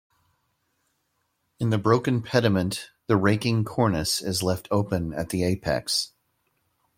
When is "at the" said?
5.13-5.43